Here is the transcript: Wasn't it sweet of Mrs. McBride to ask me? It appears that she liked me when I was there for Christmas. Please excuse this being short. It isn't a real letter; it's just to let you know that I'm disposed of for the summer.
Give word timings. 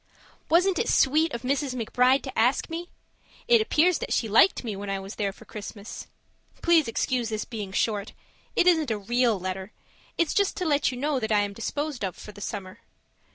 Wasn't 0.49 0.79
it 0.79 0.89
sweet 0.89 1.31
of 1.31 1.43
Mrs. 1.43 1.75
McBride 1.75 2.23
to 2.23 2.35
ask 2.35 2.71
me? 2.71 2.89
It 3.47 3.61
appears 3.61 3.99
that 3.99 4.11
she 4.11 4.27
liked 4.27 4.63
me 4.63 4.75
when 4.75 4.89
I 4.89 4.97
was 4.99 5.13
there 5.13 5.31
for 5.31 5.45
Christmas. 5.45 6.07
Please 6.63 6.87
excuse 6.87 7.29
this 7.29 7.45
being 7.45 7.71
short. 7.71 8.13
It 8.55 8.65
isn't 8.65 8.89
a 8.89 8.97
real 8.97 9.39
letter; 9.39 9.71
it's 10.17 10.33
just 10.33 10.57
to 10.57 10.65
let 10.65 10.91
you 10.91 10.97
know 10.97 11.19
that 11.19 11.31
I'm 11.31 11.53
disposed 11.53 12.03
of 12.03 12.15
for 12.15 12.31
the 12.31 12.41
summer. 12.41 12.79